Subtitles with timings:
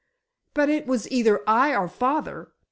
[0.55, 2.53] "But it was either I or father!